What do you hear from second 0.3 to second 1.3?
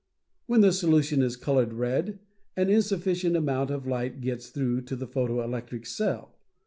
"When the solution